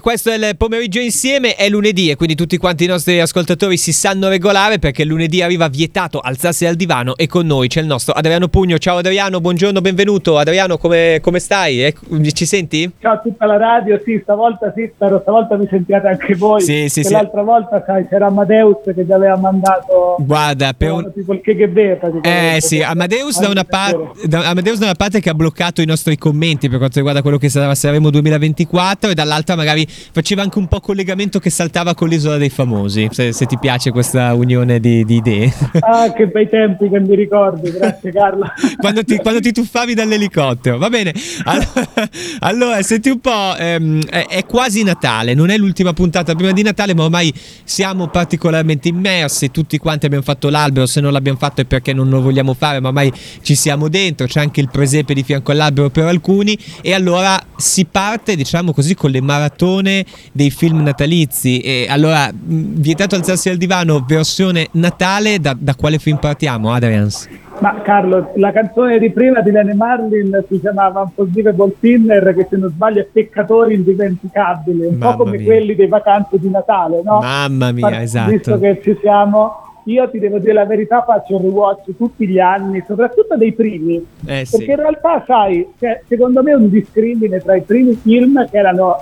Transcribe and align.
Questo 0.00 0.30
è 0.30 0.34
il 0.34 0.56
pomeriggio 0.56 1.00
insieme, 1.00 1.54
è 1.54 1.68
lunedì 1.68 2.10
e 2.10 2.16
quindi 2.16 2.34
tutti 2.34 2.56
quanti 2.58 2.84
i 2.84 2.86
nostri 2.86 3.20
ascoltatori 3.20 3.76
si 3.76 3.92
sanno 3.92 4.28
regolare 4.28 4.78
perché 4.78 5.04
lunedì 5.04 5.42
arriva 5.42 5.68
vietato 5.68 6.20
alzarsi 6.20 6.64
dal 6.64 6.74
divano 6.74 7.16
e 7.16 7.26
con 7.26 7.46
noi 7.46 7.68
c'è 7.68 7.80
il 7.80 7.86
nostro 7.86 8.12
Adriano 8.12 8.48
Pugno. 8.48 8.78
Ciao 8.78 8.98
Adriano, 8.98 9.40
buongiorno, 9.40 9.80
benvenuto. 9.80 10.38
Adriano, 10.38 10.76
come, 10.76 11.18
come 11.22 11.38
stai? 11.38 11.84
Eh, 11.84 11.94
ci 12.32 12.46
senti? 12.46 12.90
Ciao 13.00 13.14
a 13.14 13.18
tutta 13.18 13.46
la 13.46 13.56
radio, 13.56 14.00
sì, 14.04 14.18
stavolta 14.22 14.72
sì, 14.76 14.90
spero 14.94 15.20
stavolta 15.22 15.56
mi 15.56 15.66
sentiate 15.68 16.08
anche 16.08 16.34
voi. 16.34 16.60
Sì, 16.60 16.88
sì, 16.88 17.02
sì. 17.02 17.12
L'altra 17.12 17.42
volta 17.42 17.82
sai, 17.86 18.06
c'era 18.08 18.26
Amadeus 18.26 18.78
che 18.84 19.04
vi 19.04 19.12
aveva 19.12 19.36
mandato... 19.36 20.16
Guarda, 20.18 20.72
per 20.72 20.92
un... 20.92 21.12
tipo 21.14 21.32
il 21.32 21.40
KGB 21.40 22.22
Eh 22.22 22.58
sì, 22.60 22.82
Amadeus 22.82 23.40
da, 23.40 23.48
una 23.48 23.64
par- 23.64 24.12
da, 24.24 24.48
Amadeus 24.48 24.78
da 24.78 24.86
una 24.86 24.94
parte 24.94 25.20
che 25.20 25.30
ha 25.30 25.34
bloccato 25.34 25.80
i 25.80 25.86
nostri 25.86 26.16
commenti 26.18 26.68
per 26.68 26.78
quanto 26.78 26.96
riguarda 26.96 27.22
quello 27.22 27.38
che 27.38 27.48
sarà 27.48 27.74
Sanremo 27.74 28.10
2024 28.10 29.10
e 29.10 29.14
dall'altra 29.14 29.56
magari 29.56 29.85
faceva 29.86 30.42
anche 30.42 30.58
un 30.58 30.66
po' 30.68 30.80
collegamento 30.80 31.38
che 31.38 31.50
saltava 31.50 31.94
con 31.94 32.08
l'isola 32.08 32.36
dei 32.36 32.50
famosi, 32.50 33.08
se, 33.10 33.32
se 33.32 33.46
ti 33.46 33.58
piace 33.58 33.90
questa 33.90 34.34
unione 34.34 34.80
di, 34.80 35.04
di, 35.04 35.16
idee. 35.16 35.52
Ah, 35.86 36.12
che 36.12 36.26
bei 36.26 36.48
tempi 36.48 36.88
che 36.88 36.98
mi 36.98 37.14
ricordi, 37.14 37.70
grazie 37.70 38.10
Carlo. 38.10 38.44
quando, 38.78 39.04
ti, 39.04 39.16
quando, 39.18 39.40
ti, 39.40 39.52
tuffavi 39.52 39.94
dall'elicottero, 39.94 40.78
va 40.78 40.88
bene. 40.88 41.14
Allora, 41.44 41.88
allora 42.40 42.82
senti 42.82 43.10
un 43.10 43.20
po', 43.20 43.54
ehm, 43.56 44.04
è, 44.06 44.26
è, 44.26 44.44
quasi 44.46 44.82
Natale, 44.82 45.34
non 45.34 45.50
è 45.50 45.56
l'ultima 45.56 45.92
puntata 45.92 46.34
prima 46.34 46.52
di 46.52 46.62
Natale, 46.62 46.94
ma 46.94 47.04
ormai 47.04 47.32
siamo 47.64 48.08
particolarmente 48.08 48.88
immersi, 48.88 49.50
tutti 49.50 49.78
quanti 49.78 50.06
abbiamo 50.06 50.24
fatto 50.24 50.48
l'albero, 50.48 50.86
se 50.86 51.00
non 51.00 51.12
l'abbiamo 51.12 51.38
fatto 51.38 51.60
è 51.60 51.64
perché 51.64 51.92
non 51.92 52.08
lo 52.08 52.20
vogliamo 52.20 52.54
fare, 52.54 52.80
ma 52.80 52.88
ormai 52.88 53.12
ci 53.42 53.54
siamo 53.54 53.88
dentro, 53.88 54.26
c'è 54.26 54.40
anche 54.40 54.60
il 54.60 54.68
presepe 54.70 55.14
di 55.14 55.22
fianco 55.22 55.52
all'albero 55.52 55.90
per 55.90 56.04
alcuni 56.04 56.58
e 56.82 56.94
allora 56.94 57.40
si 57.56 57.86
parte, 57.86 58.36
diciamo 58.36 58.72
così, 58.72 58.94
con 58.94 59.10
le 59.10 59.20
maratone 59.20 60.04
dei 60.32 60.50
film 60.50 60.82
natalizi. 60.82 61.60
E 61.60 61.86
allora, 61.88 62.30
vietato 62.32 63.14
alzarsi 63.14 63.48
dal 63.48 63.58
divano, 63.58 64.04
versione 64.06 64.68
Natale, 64.72 65.40
da, 65.40 65.56
da 65.58 65.74
quale 65.74 65.98
film 65.98 66.18
partiamo, 66.18 66.72
Adrians? 66.72 67.28
Ma 67.58 67.80
Carlo, 67.80 68.32
la 68.36 68.52
canzone 68.52 68.98
di 68.98 69.10
prima 69.10 69.40
di 69.40 69.50
Lene 69.50 69.72
Marlin 69.72 70.44
si 70.46 70.60
chiamava 70.60 71.00
Unforgivable 71.00 71.74
Sinner, 71.80 72.34
che 72.34 72.46
se 72.50 72.56
non 72.58 72.68
sbaglio 72.68 73.00
è 73.00 73.08
Peccatori 73.10 73.74
indimenticabili, 73.74 74.84
un 74.84 74.96
Mamma 74.96 75.12
po' 75.12 75.24
come 75.24 75.38
mia. 75.38 75.46
quelli 75.46 75.74
dei 75.74 75.88
vacanze 75.88 76.38
di 76.38 76.50
Natale, 76.50 77.00
no? 77.02 77.20
Mamma 77.20 77.72
mia, 77.72 77.88
Ma, 77.88 78.02
esatto. 78.02 78.30
Visto 78.30 78.58
che 78.58 78.80
ci 78.82 78.98
siamo, 79.00 79.65
io 79.86 80.10
ti 80.10 80.18
devo 80.18 80.38
dire 80.38 80.52
la 80.52 80.64
verità, 80.64 81.02
faccio 81.02 81.36
il 81.36 81.42
rewatch 81.42 81.96
tutti 81.96 82.26
gli 82.26 82.38
anni, 82.38 82.82
soprattutto 82.86 83.36
dei 83.36 83.52
primi, 83.52 83.96
eh, 83.96 84.04
perché 84.24 84.46
sì. 84.46 84.70
in 84.70 84.76
realtà, 84.76 85.22
sai, 85.26 85.66
cioè, 85.78 86.02
secondo 86.08 86.42
me 86.42 86.54
un 86.54 86.68
discrimine 86.68 87.38
tra 87.38 87.56
i 87.56 87.62
primi 87.62 87.94
film 87.94 88.48
che 88.48 88.56
erano 88.56 88.96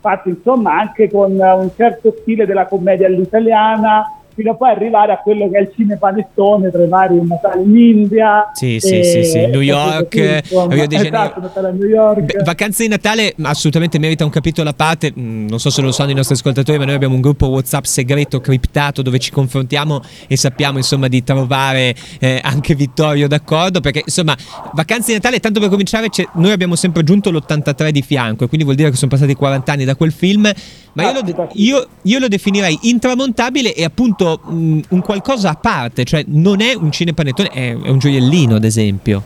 fatti 0.00 0.28
insomma 0.28 0.78
anche 0.78 1.08
con 1.08 1.32
un 1.32 1.70
certo 1.74 2.14
stile 2.20 2.46
della 2.46 2.66
commedia 2.66 3.06
all'italiana, 3.06 4.04
fino 4.34 4.52
a 4.52 4.54
poi 4.54 4.70
arrivare 4.70 5.12
a 5.12 5.18
quello 5.18 5.48
che 5.50 5.58
è 5.58 5.60
il 5.62 5.70
cinepanettone 5.74 6.70
tra 6.70 6.82
i 6.82 6.88
vari 6.88 7.20
Natale 7.26 7.62
in 7.62 7.76
India 7.76 8.50
sì 8.52 8.78
sì 8.80 9.02
sì, 9.04 9.24
sì. 9.24 9.46
New 9.46 9.60
York 9.60 10.14
Rio 10.14 10.86
de 10.86 10.96
esatto, 10.96 11.40
Natale 11.40 11.68
a 11.68 11.70
New 11.70 11.88
York. 11.88 12.20
Beh, 12.20 12.42
vacanze 12.44 12.84
di 12.84 12.88
Natale 12.88 13.34
assolutamente 13.42 13.98
merita 13.98 14.24
un 14.24 14.30
capitolo 14.30 14.68
a 14.68 14.72
parte. 14.72 15.12
Mm, 15.18 15.48
non 15.48 15.58
so 15.58 15.70
se 15.70 15.80
lo 15.80 15.92
sanno 15.92 16.10
i 16.10 16.14
nostri 16.14 16.34
ascoltatori 16.34 16.78
ma 16.78 16.84
noi 16.84 16.94
abbiamo 16.94 17.14
un 17.14 17.20
gruppo 17.20 17.46
whatsapp 17.48 17.84
segreto 17.84 18.40
criptato 18.40 19.02
dove 19.02 19.18
ci 19.18 19.30
confrontiamo 19.30 20.00
e 20.26 20.36
sappiamo 20.36 20.78
insomma 20.78 21.08
di 21.08 21.22
trovare 21.22 21.94
eh, 22.20 22.40
anche 22.42 22.74
Vittorio 22.74 23.28
d'accordo 23.28 23.80
perché 23.80 24.02
insomma 24.04 24.36
vacanze 24.72 25.08
di 25.08 25.14
Natale 25.14 25.40
tanto 25.40 25.60
per 25.60 25.68
cominciare 25.68 26.08
noi 26.34 26.52
abbiamo 26.52 26.76
sempre 26.76 27.00
aggiunto 27.00 27.30
l'83 27.30 27.90
di 27.90 28.02
fianco 28.02 28.44
e 28.44 28.46
quindi 28.48 28.64
vuol 28.64 28.76
dire 28.76 28.90
che 28.90 28.96
sono 28.96 29.10
passati 29.10 29.34
40 29.34 29.72
anni 29.72 29.84
da 29.84 29.96
quel 29.96 30.12
film 30.12 30.50
ma 30.94 31.10
io 31.10 31.12
lo, 31.12 31.48
io, 31.54 31.86
io 32.02 32.18
lo 32.18 32.28
definirei 32.28 32.78
intramontabile 32.82 33.74
e 33.74 33.84
appunto 33.84 34.23
mh, 34.42 34.80
un 34.90 35.00
qualcosa 35.00 35.50
a 35.50 35.58
parte, 35.60 36.04
cioè 36.04 36.24
non 36.26 36.60
è 36.60 36.74
un 36.74 36.90
cinepanettone, 36.90 37.48
è, 37.48 37.76
è 37.76 37.88
un 37.88 37.98
gioiellino 37.98 38.56
ad 38.56 38.64
esempio. 38.64 39.22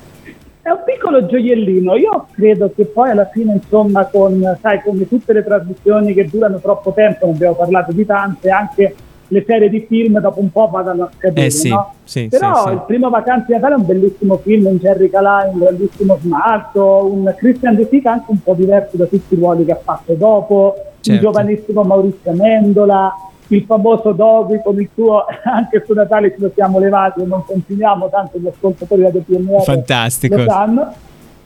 È 0.61 0.71
un 0.71 0.83
piccolo 0.85 1.25
gioiellino, 1.25 1.97
io 1.97 2.27
credo 2.33 2.71
che 2.75 2.85
poi 2.85 3.11
alla 3.11 3.29
fine, 3.33 3.55
insomma, 3.55 4.05
con, 4.05 4.59
sai, 4.61 4.83
come 4.83 5.09
tutte 5.09 5.33
le 5.33 5.43
trasmissioni 5.43 6.13
che 6.13 6.29
durano 6.29 6.59
troppo 6.59 6.93
tempo, 6.93 7.27
ne 7.27 7.33
abbiamo 7.33 7.55
parlato 7.55 7.93
di 7.93 8.05
tante, 8.05 8.51
anche 8.51 8.95
le 9.29 9.45
serie 9.47 9.69
di 9.69 9.85
film 9.87 10.21
dopo 10.21 10.41
un 10.41 10.51
po' 10.51 10.69
vadano 10.71 11.05
a 11.05 11.11
scadere, 11.17 11.47
eh 11.47 11.51
sì, 11.51 11.69
no? 11.69 11.95
sì, 12.05 12.29
Però 12.29 12.67
sì, 12.67 12.73
il 12.73 12.83
primo 12.87 13.11
Vacanze 13.11 13.47
di 13.49 13.53
Natale 13.55 13.75
è 13.75 13.79
un 13.79 13.87
bellissimo 13.87 14.39
film, 14.39 14.67
un 14.67 14.77
Jerry 14.77 15.11
Calai, 15.11 15.51
un 15.53 15.59
grandissimo 15.59 16.19
smarto, 16.21 17.11
un 17.13 17.35
Christian 17.37 17.77
De 17.77 17.87
Sica 17.91 18.13
anche 18.13 18.31
un 18.31 18.43
po' 18.43 18.55
diverso 18.55 18.97
da 18.97 19.05
tutti 19.05 19.35
i 19.35 19.37
ruoli 19.37 19.65
che 19.65 19.73
ha 19.73 19.81
fatto 19.83 20.15
dopo, 20.15 20.75
certo. 21.01 21.13
un 21.13 21.19
giovanissimo 21.19 21.83
Maurizio 21.83 22.33
Mendola, 22.33 23.13
il 23.49 23.65
famoso 23.65 24.13
Dovi 24.13 24.61
con 24.63 24.81
il 24.81 24.89
suo 24.95 25.25
anche 25.45 25.83
su 25.87 25.93
Natale 25.93 26.35
ci 26.35 26.41
lo 26.41 26.51
siamo 26.55 26.79
levati 26.79 27.23
e 27.23 27.27
non 27.27 27.45
continuiamo 27.45 28.09
tanto 28.09 28.39
gli 28.39 28.47
ascoltatori 28.47 29.03
da 29.03 29.11
PNR 29.11 29.63
fantastico 29.63 30.37
lo 30.37 30.49
sanno 30.49 30.93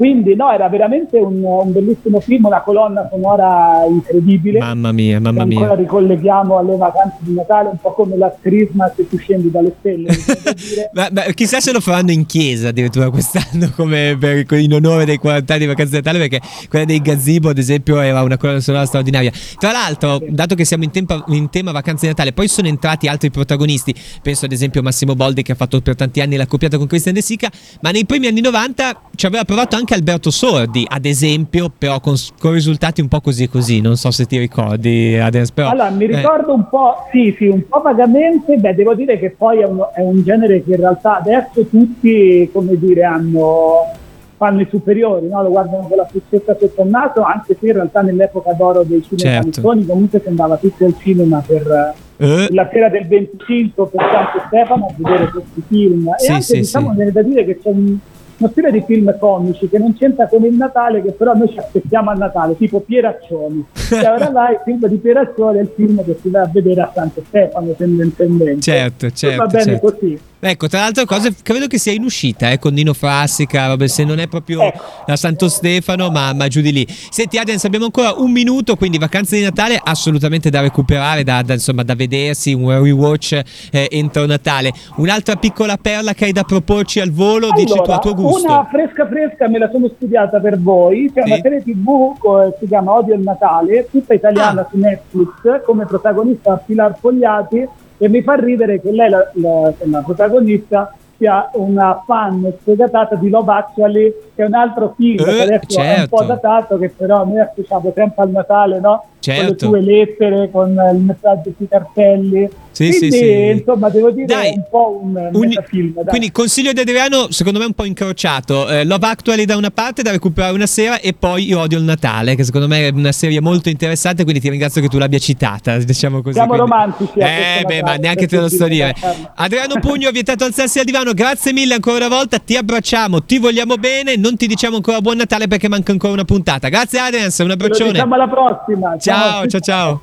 quindi 0.03 0.35
no, 0.35 0.51
era 0.51 0.69
veramente 0.69 1.17
un, 1.17 1.45
un, 1.45 1.71
bellissimo 1.71 2.19
film, 2.19 2.47
una 2.47 2.63
colonna 2.63 3.07
sonora 3.09 3.85
incredibile. 3.89 4.59
Mamma 4.59 4.91
mia, 4.91 5.21
mamma 5.21 5.45
mia. 5.45 5.61
Ancora 5.61 5.77
ricolleghiamo 5.77 6.59
alle 6.59 6.77
vacanze 6.77 7.19
di 7.21 7.35
Natale, 7.35 7.69
un 7.69 7.77
po' 7.81 7.93
come 7.93 8.17
la 8.17 8.35
Christmas 8.41 8.95
se 8.97 9.09
tu 9.09 9.17
scendi 9.17 9.49
dalle 9.49 9.73
stelle. 9.79 10.09
ma, 10.95 11.09
ma, 11.13 11.23
chissà 11.35 11.61
se 11.61 11.71
lo 11.71 11.79
faranno 11.79 12.11
in 12.11 12.27
chiesa 12.27 12.71
addirittura 12.71 13.11
quest'anno, 13.11 13.71
come 13.77 14.17
per, 14.19 14.45
in 14.59 14.73
onore 14.73 15.05
dei 15.05 15.19
40 15.19 15.53
anni 15.53 15.63
di 15.63 15.69
vacanze 15.69 15.91
di 15.93 15.97
Natale, 15.99 16.19
perché 16.19 16.41
quella 16.69 16.85
dei 16.85 17.01
Gazebo, 17.01 17.51
ad 17.51 17.59
esempio, 17.59 18.01
era 18.01 18.23
una 18.23 18.37
colonna 18.37 18.59
sonora 18.59 18.85
straordinaria. 18.85 19.31
Tra 19.57 19.71
l'altro, 19.71 20.21
dato 20.31 20.57
che 20.57 20.65
siamo 20.65 20.83
in, 20.83 20.91
tempo, 20.91 21.23
in 21.29 21.49
tema 21.49 21.71
vacanze 21.71 22.07
di 22.07 22.09
Natale, 22.09 22.33
poi 22.33 22.49
sono 22.49 22.67
entrati 22.67 23.07
altri 23.07 23.31
protagonisti. 23.31 23.95
Penso 24.21 24.47
ad 24.47 24.53
esempio 24.53 24.83
Massimo 24.83 25.15
Boldi 25.15 25.43
che 25.43 25.53
ha 25.53 25.55
fatto 25.55 25.81
per 25.81 25.95
tanti 25.95 26.21
anni 26.21 26.35
la 26.35 26.49
coppiata 26.49 26.77
con 26.77 26.89
Christian 26.89 27.15
De 27.15 27.23
Sica, 27.23 27.49
ma 27.83 27.93
nei 27.93 28.05
primi 28.05 28.27
anni 28.27 28.41
90 28.41 29.01
ci 29.15 29.27
aveva 29.27 29.45
provato 29.45 29.77
anche 29.77 29.91
anche 29.93 29.95
Alberto 29.95 30.31
Sordi, 30.31 30.87
ad 30.89 31.05
esempio, 31.05 31.71
però 31.77 32.01
con, 32.01 32.15
con, 32.39 32.53
risultati 32.53 33.01
un 33.01 33.09
po' 33.09 33.21
così 33.21 33.49
così, 33.49 33.81
non 33.81 33.97
so 33.97 34.11
se 34.11 34.25
ti 34.25 34.39
ricordi 34.39 35.19
adesso. 35.19 35.53
Però, 35.55 35.69
allora, 35.69 35.91
mi 35.91 36.05
eh. 36.05 36.17
ricordo 36.17 36.51
eh. 36.51 36.55
un 36.55 36.69
po', 36.69 37.07
sì, 37.11 37.35
sì, 37.37 37.47
un 37.47 37.67
po' 37.69 37.81
vagamente, 37.81 38.57
beh, 38.57 38.75
devo 38.75 38.95
dire 38.95 39.19
che 39.19 39.31
poi 39.31 39.61
è 39.61 39.67
un, 39.67 39.81
è 39.95 40.01
un 40.01 40.23
genere 40.23 40.65
che 40.65 40.71
in 40.71 40.77
realtà 40.77 41.19
adesso 41.19 41.67
tutti, 41.69 42.49
come 42.53 42.79
dire, 42.79 43.05
hanno 43.05 44.01
fanno 44.37 44.61
i 44.61 44.67
superiori, 44.69 45.29
no? 45.29 45.41
lo 45.41 45.51
guardano 45.51 45.87
con 45.87 45.97
la 45.97 46.05
fucetta 46.11 46.57
sotto 46.59 46.83
il 46.83 46.89
naso, 46.89 47.23
anche 47.23 47.57
se 47.61 47.65
in 47.65 47.75
realtà 47.75 48.01
nell'epoca 48.01 48.53
d'oro 48.55 48.83
dei 48.83 49.01
cinema 49.01 49.41
certo. 49.41 49.61
comunque 49.61 50.21
si 50.21 50.27
andava 50.27 50.57
tutto 50.57 50.85
al 50.85 50.97
cinema 50.99 51.41
per 51.47 51.95
eh. 52.17 52.49
la 52.51 52.69
sera 52.73 52.89
del 52.89 53.07
25 53.07 53.87
per 53.87 54.01
Santo 54.01 54.43
Stefano 54.49 54.87
a 54.87 54.95
vedere 54.97 55.31
questi 55.31 55.63
film. 55.69 56.13
Sì, 56.17 56.27
e 56.27 56.31
anche 56.33 56.43
sì, 56.43 56.57
diciamo, 56.59 56.91
sì. 56.91 56.97
viene 56.97 57.13
da 57.13 57.23
dire 57.23 57.45
che 57.45 57.61
c'è 57.61 57.69
un, 57.69 57.97
uno 58.43 58.49
stile 58.51 58.73
di 58.73 58.83
film 58.85 59.17
comici 59.19 59.69
che 59.69 59.79
non 59.79 59.97
c'entra 59.97 60.27
con 60.27 60.45
il 60.45 60.55
Natale, 60.55 61.01
che 61.01 61.13
però 61.13 61.35
noi 61.35 61.49
ci 61.51 61.59
aspettiamo 61.59 62.11
a 62.11 62.15
Natale, 62.15 62.57
tipo 62.57 62.81
Pieraccioni. 62.81 63.65
Cioè, 63.73 64.11
ora 64.11 64.31
vai, 64.31 64.55
il 64.55 64.61
film 64.65 64.87
di 64.87 64.97
Pieraccioni 64.97 65.59
è 65.59 65.63
il 65.63 65.71
film 65.75 66.05
che 66.05 66.19
si 66.21 66.29
va 66.29 66.43
a 66.43 66.51
vedere 66.53 66.81
a 66.81 66.91
Santo 66.93 67.23
Stefano 67.25 67.73
tendenzialmente. 67.73 68.61
Certo, 68.61 69.11
certo. 69.11 69.37
va 69.37 69.47
bene 69.47 69.65
certo. 69.65 69.93
così. 69.93 70.19
Ecco, 70.45 70.67
tra 70.67 70.81
l'altro 70.81 71.05
cose 71.05 71.33
credo 71.41 71.69
che 71.69 71.79
sia 71.79 71.93
in 71.93 72.03
uscita 72.03 72.51
eh, 72.51 72.59
con 72.59 72.75
Nino 72.75 72.95
Frassica, 72.95 73.69
vabbè, 73.69 73.87
se 73.87 74.03
non 74.03 74.19
è 74.19 74.27
proprio 74.27 74.61
ecco. 74.63 74.83
da 75.07 75.15
Santo 75.15 75.49
Stefano, 75.49 76.11
ma, 76.11 76.33
ma, 76.33 76.49
giù 76.49 76.61
di 76.61 76.73
lì. 76.73 76.85
Senti 76.89 77.39
Adrians, 77.39 77.63
abbiamo 77.65 77.85
ancora 77.85 78.15
un 78.15 78.33
minuto, 78.33 78.75
quindi 78.75 78.99
vacanze 78.99 79.37
di 79.37 79.45
Natale 79.45 79.81
assolutamente 79.81 80.51
da 80.51 80.61
recuperare, 80.61 81.23
da, 81.23 81.43
da, 81.43 81.53
insomma, 81.53 81.85
da 81.85 81.95
vedersi, 81.95 82.53
un 82.55 82.77
rewatch 82.83 83.41
eh, 83.71 83.87
entro 83.93 84.27
Natale. 84.27 84.73
Un'altra 84.97 85.37
piccola 85.37 85.77
perla 85.77 86.13
che 86.13 86.25
hai 86.25 86.33
da 86.33 86.43
proporci 86.43 86.99
al 86.99 87.13
volo, 87.13 87.47
allora, 87.47 87.55
dici 87.55 87.81
tu 87.81 87.91
a 87.93 87.99
tuo 88.01 88.15
gusto. 88.15 88.51
Una 88.51 88.67
fresca 88.69 89.07
fresca 89.07 89.47
me 89.47 89.59
la 89.61 89.71
sono 89.71 89.93
studiata 89.95 90.41
per 90.41 90.59
voi, 90.59 91.09
c'è 91.15 91.23
sì. 91.23 91.31
una 91.31 91.41
serie 91.41 91.63
tv 91.63 92.19
che 92.21 92.57
si 92.59 92.67
chiama 92.67 92.95
Odio 92.95 93.15
il 93.15 93.21
Natale, 93.21 93.87
tutta 93.89 94.13
italiana 94.13 94.63
ah. 94.63 94.69
su 94.69 94.77
Netflix, 94.77 95.63
come 95.65 95.87
protagonista 95.87 96.57
Pilar 96.57 96.99
Fogliati 96.99 97.69
e 98.03 98.09
mi 98.09 98.21
fa 98.21 98.35
ridere 98.35 98.81
che 98.81 98.91
lei, 98.91 99.09
la, 99.09 99.31
la, 99.35 99.73
la 99.85 100.03
protagonista, 100.05 100.93
sia 101.17 101.49
una 101.53 102.03
fan 102.05 102.53
sfegatata 102.63 103.15
di 103.15 103.31
Love 103.31 103.53
Actually, 103.53 104.13
che 104.35 104.43
è 104.43 104.47
un 104.47 104.55
altro 104.55 104.93
film 104.97 105.21
eh, 105.21 105.25
che 105.25 105.43
adesso 105.43 105.67
certo. 105.69 105.81
è 105.81 106.01
un 106.01 106.09
po' 106.09 106.17
certo. 106.17 106.33
datato, 106.33 106.79
che 106.79 106.89
però 106.89 107.25
noi 107.25 107.39
associamo 107.39 107.93
sempre 107.95 108.23
al 108.25 108.31
Natale, 108.31 108.81
no? 108.81 109.05
Certo. 109.21 109.69
Con 109.69 109.79
le 109.79 109.85
tue 109.85 109.93
lettere, 109.93 110.51
con 110.51 110.71
il 110.71 110.99
messaggio 110.99 111.53
sui 111.57 111.69
cartelli. 111.69 112.51
Sì, 112.91 112.99
quindi, 112.99 113.17
sì, 113.17 113.23
sì. 113.23 113.49
insomma, 113.59 113.89
devo 113.91 114.11
dire 114.11 114.27
Dai, 114.27 114.49
è 114.49 114.55
un 114.57 114.65
po' 114.69 115.01
un, 115.03 115.31
un 115.33 115.41
metafilm. 115.41 115.95
Dai. 115.95 116.05
Quindi 116.07 116.33
consiglio 116.33 116.73
di 116.73 116.81
Adriano, 116.81 117.31
secondo 117.31 117.59
me 117.59 117.67
un 117.67 117.73
po' 117.73 117.85
incrociato. 117.85 118.69
Eh, 118.69 118.85
Love 118.85 119.07
Actually 119.07 119.45
da 119.45 119.57
una 119.57 119.71
parte 119.71 120.03
da 120.03 120.11
recuperare 120.11 120.55
una 120.55 120.67
sera 120.67 121.01
e 121.01 121.13
poi 121.13 121.49
Io 121.49 121.61
odio 121.61 121.79
il 121.79 121.85
Natale, 121.85 122.35
che 122.35 122.45
secondo 122.45 122.67
me 122.67 122.89
è 122.89 122.91
una 122.93 123.13
serie 123.13 123.41
molto 123.41 123.69
interessante, 123.69 124.23
quindi 124.23 124.41
ti 124.41 124.49
ringrazio 124.49 124.81
che 124.81 124.89
tu 124.89 124.99
l'abbia 124.99 125.19
citata, 125.19 125.77
diciamo 125.83 126.23
così. 126.23 126.35
Siamo 126.35 126.55
quindi... 126.55 126.71
romantici. 126.71 127.19
Eh, 127.19 127.65
beh, 127.67 127.83
ma 127.83 127.95
neanche 127.97 128.27
te 128.27 128.39
lo 128.39 128.49
sto 128.49 128.67
dire. 128.67 128.95
Adriano 129.35 129.75
Pugno, 129.81 130.11
vietato 130.11 130.45
alzarsi 130.45 130.79
al 130.79 130.85
divano, 130.85 131.13
grazie 131.13 131.53
mille 131.53 131.75
ancora 131.75 131.97
una 131.97 132.09
volta, 132.09 132.39
ti 132.39 132.57
abbracciamo, 132.57 133.23
ti 133.25 133.39
vogliamo 133.39 133.77
bene, 133.77 134.17
non 134.17 134.37
ti 134.37 134.47
diciamo 134.47 134.77
ancora 134.77 135.01
buon 135.01 135.17
Natale 135.17 135.47
perché 135.47 135.69
manca 135.69 135.93
ancora 135.93 136.13
una 136.13 136.25
puntata. 136.25 136.69
Grazie 136.69 136.99
Adrians, 136.99 137.39
un 137.39 137.51
abbraccione. 137.51 137.87
Ci 137.87 137.93
diciamo 137.93 138.15
alla 138.15 138.29
prossima. 138.29 138.97
Ciao. 138.99 139.21
Ciao, 139.23 139.47
ciao, 139.47 139.61
ciao. 139.61 140.01